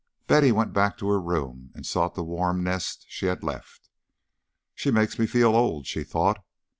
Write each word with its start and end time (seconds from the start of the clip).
Betty 0.25 0.51
went 0.51 0.73
back 0.73 0.97
to 0.97 1.09
her 1.09 1.21
room 1.21 1.69
and 1.75 1.85
sought 1.85 2.15
the 2.15 2.23
warm 2.23 2.63
nest 2.63 3.05
she 3.07 3.27
had 3.27 3.43
left. 3.43 3.87
"She 4.73 4.89
makes 4.89 5.19
me 5.19 5.27
feel 5.27 5.55
old," 5.55 5.85
she 5.85 6.03
thought. 6.03 6.43